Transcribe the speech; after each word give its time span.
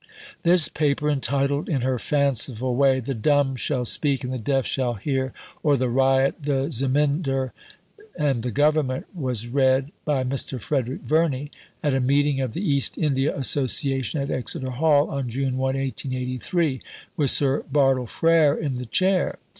This 0.41 0.67
Paper 0.67 1.11
entitled 1.11 1.69
in 1.69 1.81
her 1.81 1.99
fanciful 1.99 2.75
way 2.75 2.99
The 2.99 3.13
Dumb 3.13 3.55
shall 3.55 3.85
speak, 3.85 4.23
and 4.23 4.33
the 4.33 4.39
Deaf 4.39 4.65
shall 4.65 4.95
hear, 4.95 5.31
or, 5.61 5.77
The 5.77 5.89
Ryot, 5.89 6.41
the 6.41 6.71
Zemindar, 6.71 7.53
and 8.17 8.41
the 8.41 8.49
Government 8.49 9.05
was 9.15 9.45
read 9.47 9.91
(by 10.03 10.23
Mr. 10.23 10.59
Frederick 10.59 11.01
Verney) 11.01 11.51
at 11.83 11.93
a 11.93 11.99
meeting 11.99 12.41
of 12.41 12.53
the 12.55 12.67
East 12.67 12.97
India 12.97 13.37
Association 13.37 14.19
at 14.19 14.31
Exeter 14.31 14.71
Hall 14.71 15.07
on 15.11 15.29
June 15.29 15.55
1, 15.59 15.75
1883, 15.77 16.81
with 17.15 17.29
Sir 17.29 17.63
Bartle 17.71 18.07
Frere 18.07 18.55
in 18.55 18.79
the 18.79 18.87
chair. 18.87 19.37